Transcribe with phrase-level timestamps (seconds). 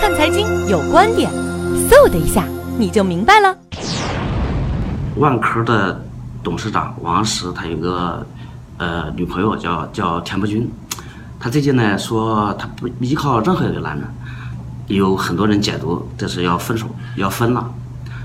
[0.00, 1.28] 看财经有观点，
[1.90, 2.44] 嗖的一下
[2.78, 3.52] 你就明白了。
[5.16, 6.00] 万科的
[6.40, 8.24] 董事长王石，他有个
[8.76, 10.70] 呃女朋友叫叫田伯君，
[11.40, 14.06] 他最近呢说他不依靠任何一个男人，
[14.86, 16.86] 有很多人解读这是要分手
[17.16, 17.68] 要分了。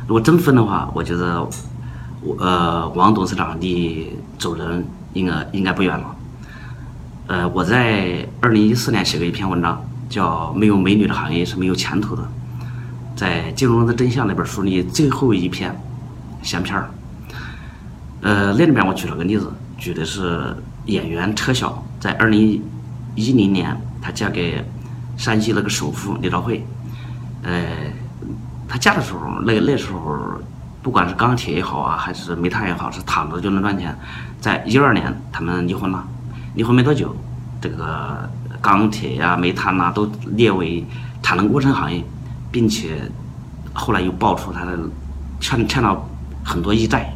[0.08, 1.44] 如果真分的话，我觉得
[2.22, 6.16] 我呃王董事长离走人应该应该不远了。
[7.26, 9.84] 呃，我在二零一四年写过一篇文章，
[10.14, 12.22] 叫《没有美女的行业是没有前途的》，
[13.16, 15.76] 在《金融的真相》那本书里最后一篇
[16.44, 16.88] 闲篇儿。
[18.22, 20.56] 呃，那里面我举了个例子，举的是
[20.86, 22.62] 演员车晓在二零
[23.16, 24.64] 一零年，她嫁给
[25.18, 26.64] 山西那个首富李兆辉。
[27.42, 27.66] 呃，
[28.68, 30.16] 她嫁的时候，那那时候
[30.84, 33.98] 不管是钢铁也好啊，还是煤炭也好，是躺着就能赚钱。
[34.40, 36.08] 在一二年，他们离婚了。
[36.54, 37.16] 离婚没多久，
[37.60, 38.30] 这个
[38.64, 40.86] 钢铁呀、煤炭呐都列为
[41.22, 42.02] 产能过剩行业，
[42.50, 43.12] 并且
[43.74, 44.80] 后来又爆出他的
[45.42, 46.02] 欠欠了
[46.46, 47.14] 很多亿债。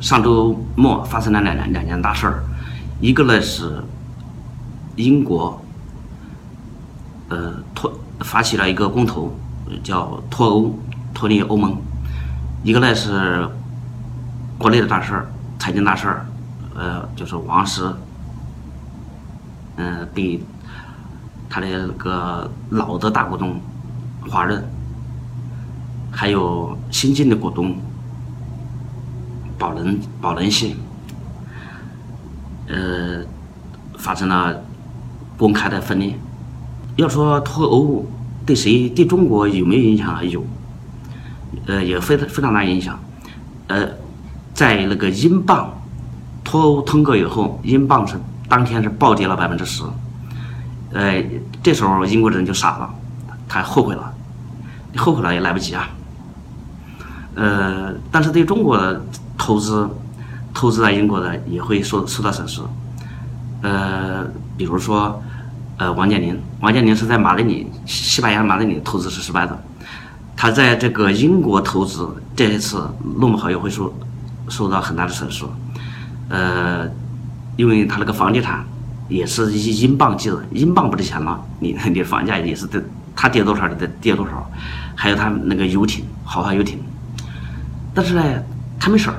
[0.00, 2.42] 上周末发生了两两两件大事儿，
[3.00, 3.80] 一个呢是
[4.96, 5.62] 英国
[7.28, 9.32] 呃脱发起了一个公投，
[9.84, 10.76] 叫脱欧
[11.14, 11.76] 脱离欧盟；
[12.64, 13.48] 一个呢是
[14.58, 15.30] 国内的大事儿，
[15.60, 16.26] 财经大事儿，
[16.74, 17.88] 呃就是王石。
[19.76, 20.38] 嗯，被
[21.52, 23.60] 他的那个老的大股东
[24.26, 24.64] 华润，
[26.10, 27.76] 还有新进的股东
[29.58, 30.74] 宝能宝能系，
[32.68, 33.22] 呃，
[33.98, 34.64] 发生了
[35.36, 36.18] 公开的分裂。
[36.96, 38.06] 要说脱欧
[38.46, 40.24] 对谁对中国有没有影响啊？
[40.24, 40.42] 有，
[41.66, 42.98] 呃，也非非常大影响。
[43.66, 43.86] 呃，
[44.54, 45.70] 在那个英镑
[46.42, 48.18] 脱欧通过以后，英镑是。
[48.48, 49.82] 当天是暴跌了百分之十，
[50.92, 51.24] 呃，
[51.62, 52.94] 这时候英国人就傻了，
[53.48, 54.12] 他后悔了，
[54.96, 55.88] 后悔了也来不及啊。
[57.34, 59.02] 呃，但是对中国的
[59.38, 59.88] 投资，
[60.52, 62.60] 投资在英国的也会受受到损失。
[63.62, 64.24] 呃，
[64.56, 65.22] 比如说，
[65.78, 69.58] 呃，王健林，王健林是在马德里，西班牙马德里投资是失败的，
[70.36, 72.06] 他在这个英国投资
[72.36, 72.86] 这一次
[73.18, 73.94] 弄不好也会受
[74.48, 75.44] 受到很大的损失。
[76.28, 76.88] 呃。
[77.54, 78.64] 因为他那个房地产
[79.12, 82.82] 也是一英镑计的，英镑不值钱了，你 你房价也是得，
[83.14, 84.50] 它跌多少就得跌多少。
[84.94, 86.78] 还有他那个游艇，豪华游艇，
[87.94, 88.22] 但是呢，
[88.78, 89.16] 他没事儿，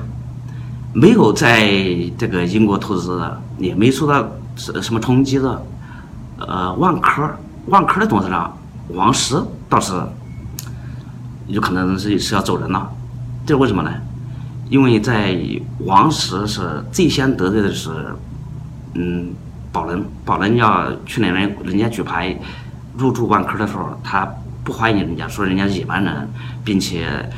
[0.92, 1.68] 没有在
[2.16, 5.62] 这个英国投资的，也没受到什什么冲击的。
[6.38, 7.30] 呃，万科，
[7.66, 8.56] 万科的董事长
[8.88, 9.92] 王石倒是
[11.46, 12.90] 有可能是是要走人了，
[13.46, 13.92] 这是为什么呢？
[14.68, 15.38] 因为在
[15.80, 17.90] 王石是最先得罪的是，
[18.94, 19.32] 嗯，
[19.74, 22.38] 宝能，宝能要去年人人家举牌
[22.96, 24.24] 入驻万科的时候，他
[24.62, 26.28] 不欢迎人家，说人家野蛮人，
[26.64, 27.28] 并且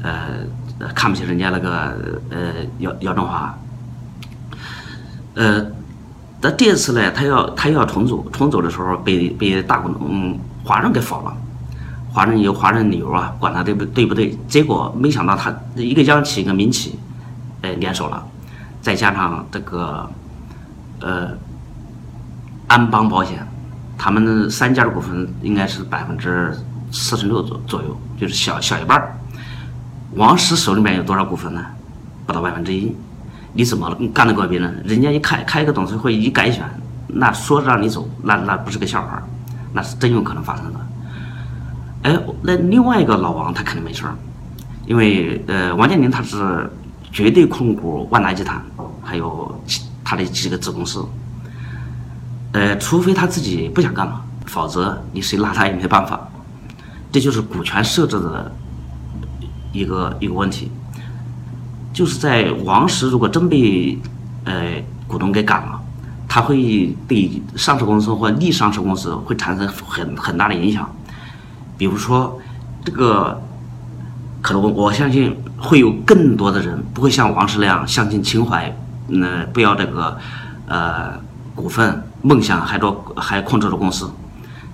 [0.00, 0.46] 呃
[0.94, 2.38] 看不起人家那个呃
[2.78, 3.58] 姚姚振华，
[5.34, 5.66] 呃，
[6.40, 11.36] 那第二次呢，他要他要重组，重组的时候被被大股东华润给否了。
[12.12, 14.36] 华人有华人理由啊，管他对不对不对？
[14.46, 16.98] 结果没想到他一个央企一个民企，
[17.62, 18.24] 哎联手了，
[18.80, 20.08] 再加上这个
[21.00, 21.28] 呃
[22.70, 23.44] 安邦保险，
[23.98, 26.56] 他们三家的股份应该是百分之
[26.92, 29.20] 四十六左左右，就是小小一半。
[30.14, 31.66] 王石手里面有多少股份呢？
[32.24, 32.94] 不到百分之一。
[33.52, 34.82] 你怎么干得过别人？
[34.86, 36.64] 人家一开开一个董事会一改选，
[37.08, 39.20] 那说让你走，那那不是个笑话，
[39.72, 40.80] 那是真有可能发生的。
[42.02, 44.14] 哎，那另外一个老王他肯定没事儿，
[44.86, 46.70] 因为呃，王健林他是
[47.10, 48.62] 绝对控股万达集团，
[49.02, 49.60] 还有
[50.04, 51.04] 他的几个子公司，
[52.52, 56.28] 呃，除非他自己不想干了，否则你谁拉他也没办法，
[57.12, 58.52] 这就是股权设置的
[59.72, 60.70] 一个一个问题，
[61.92, 63.98] 就是在王石如果真被
[64.44, 65.80] 呃股东给赶了，
[66.28, 70.88] 他会对上市公司或逆上市公司会产生很很大的影响。
[71.78, 72.38] 比如说，
[72.84, 73.40] 这个
[74.42, 78.76] 可能我我相信会有更多的人不会像王石那样相信情怀，
[79.06, 80.18] 那不要这个
[80.66, 81.12] 呃
[81.54, 84.10] 股份梦想还做还控制着公司，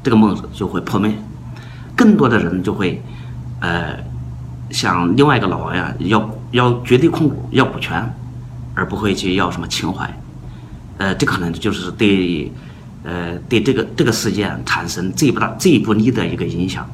[0.03, 1.13] 这个梦就会破灭。
[1.95, 3.03] 更多的人就会
[3.61, 3.99] 呃
[4.71, 8.15] 像另外一个老王呀，要要绝对控股要股权，
[8.75, 10.09] 而不会去要什么情怀。
[10.99, 12.53] 呃，这可能就是对。
[13.09, 16.85] 呃，对这个这个事件产生最不大、最不利的一个影响。